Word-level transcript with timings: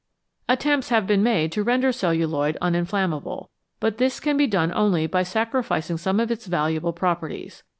Attempts 0.49 0.89
have 0.89 1.05
been 1.05 1.21
made 1.21 1.51
to 1.51 1.61
render 1.61 1.91
celluloid 1.91 2.57
un 2.59 2.73
inflammable, 2.73 3.51
but 3.79 3.99
this 3.99 4.19
can 4.19 4.35
be 4.35 4.47
done 4.47 4.73
only 4.73 5.05
by 5.05 5.21
sacrificing 5.21 5.97
some 5.99 6.19
of 6.19 6.31
its 6.31 6.47
valuable 6.47 6.91
properties. 6.91 7.61